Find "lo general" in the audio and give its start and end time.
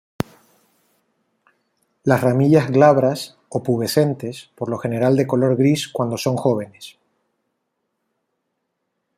4.69-5.15